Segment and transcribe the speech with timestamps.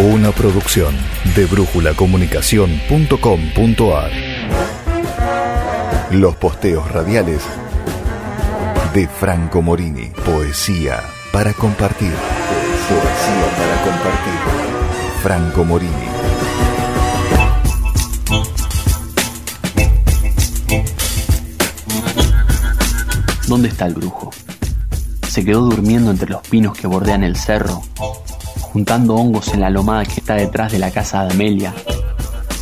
[0.00, 0.94] Una producción
[1.34, 4.12] de brújulacomunicación.com.ar.
[6.12, 7.42] Los posteos radiales
[8.94, 10.10] de Franco Morini.
[10.24, 11.00] Poesía
[11.32, 12.12] para compartir.
[12.88, 14.34] Poesía para compartir.
[15.20, 15.90] Franco Morini.
[23.48, 24.30] ¿Dónde está el brujo?
[25.26, 27.82] Se quedó durmiendo entre los pinos que bordean el cerro,
[28.72, 31.74] juntando hongos en la lomada que está detrás de la casa de Amelia.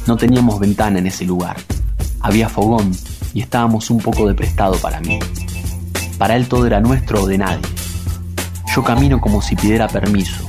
[0.06, 1.56] No teníamos ventana en ese lugar.
[2.20, 2.92] Había fogón
[3.34, 5.18] y estábamos un poco de prestado para mí.
[6.16, 7.62] Para él todo era nuestro o de nadie.
[8.74, 10.45] Yo camino como si pidiera permiso.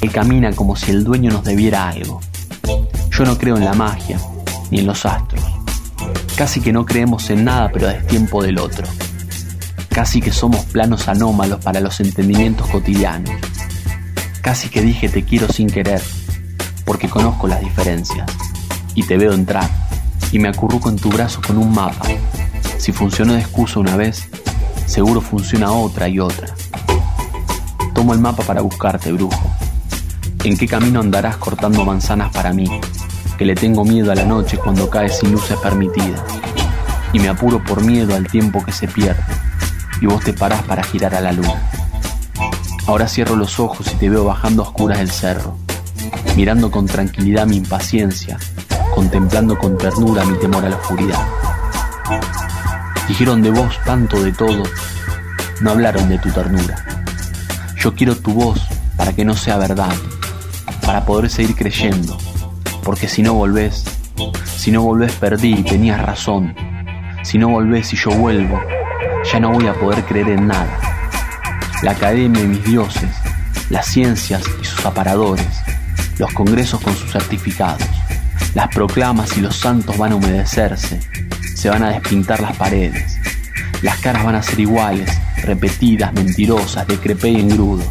[0.00, 2.20] Él camina como si el dueño nos debiera algo.
[3.10, 4.18] Yo no creo en la magia,
[4.70, 5.44] ni en los astros.
[6.36, 8.86] Casi que no creemos en nada, pero a destiempo del otro.
[9.90, 13.34] Casi que somos planos anómalos para los entendimientos cotidianos.
[14.40, 16.02] Casi que dije te quiero sin querer,
[16.84, 18.30] porque conozco las diferencias.
[18.94, 19.68] Y te veo entrar,
[20.32, 22.06] y me acurruco en tu brazo con un mapa.
[22.78, 24.28] Si funcionó de excusa una vez,
[24.86, 26.54] seguro funciona otra y otra.
[27.94, 29.52] Tomo el mapa para buscarte, brujo.
[30.44, 32.66] ¿En qué camino andarás cortando manzanas para mí?
[33.36, 36.22] Que le tengo miedo a la noche cuando cae sin luces permitidas.
[37.12, 39.22] Y me apuro por miedo al tiempo que se pierde
[40.00, 41.60] y vos te parás para girar a la luna.
[42.88, 45.58] Ahora cierro los ojos y te veo bajando a oscuras el cerro,
[46.36, 48.38] mirando con tranquilidad mi impaciencia,
[48.94, 51.22] contemplando con ternura mi temor a la oscuridad.
[53.06, 54.62] Dijeron de vos tanto de todo,
[55.60, 56.82] no hablaron de tu ternura.
[57.76, 58.58] Yo quiero tu voz
[58.96, 59.92] para que no sea verdad,
[60.80, 62.16] para poder seguir creyendo,
[62.82, 63.84] porque si no volvés,
[64.56, 66.54] si no volvés perdí y tenías razón,
[67.22, 68.58] si no volvés y yo vuelvo,
[69.30, 70.87] ya no voy a poder creer en nada.
[71.80, 73.08] La academia y mis dioses,
[73.70, 75.46] las ciencias y sus aparadores,
[76.18, 77.86] los congresos con sus certificados,
[78.54, 80.98] las proclamas y los santos van a humedecerse,
[81.54, 83.16] se van a despintar las paredes,
[83.82, 85.08] las caras van a ser iguales,
[85.44, 87.84] repetidas, mentirosas, de crepé y engrudo.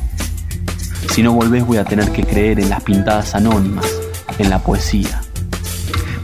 [1.14, 3.88] Si no volvés voy a tener que creer en las pintadas anónimas,
[4.38, 5.22] en la poesía.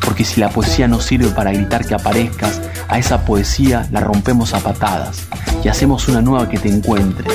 [0.02, 2.60] Porque si la poesía no sirve para gritar que aparezcas,
[2.90, 5.28] a esa poesía la rompemos a patadas
[5.64, 7.26] y hacemos una nueva que te encuentre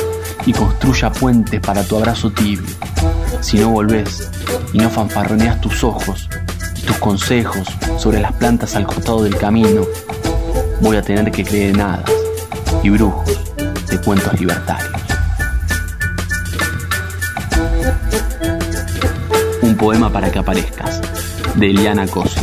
[0.45, 2.69] y construya puentes para tu abrazo tibio.
[3.41, 4.31] Si no volvés
[4.73, 6.29] y no fanfarroneas tus ojos
[6.77, 7.67] y tus consejos
[7.99, 9.83] sobre las plantas al costado del camino,
[10.81, 12.11] voy a tener que creer en hadas
[12.83, 13.39] y brujos
[13.91, 14.93] de cuentos libertarios.
[19.63, 21.01] Un poema para que aparezcas,
[21.55, 22.41] de Eliana Cosi.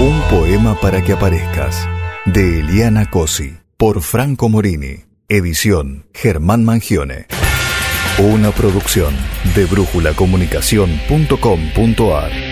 [0.00, 1.86] Un poema para que aparezcas,
[2.24, 7.26] de Eliana Cosi, por Franco Morini, edición Germán Mangione.
[8.18, 9.12] Una producción
[9.54, 12.51] de brújulacomunicación.com.ar.